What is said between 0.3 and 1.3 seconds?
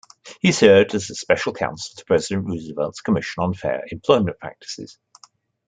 He served as a